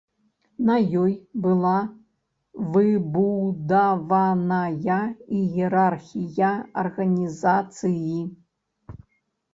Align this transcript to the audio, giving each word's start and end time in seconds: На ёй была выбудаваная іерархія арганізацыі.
На 0.67 0.75
ёй 1.01 1.11
была 1.45 1.73
выбудаваная 2.77 4.97
іерархія 5.41 6.51
арганізацыі. 6.85 8.17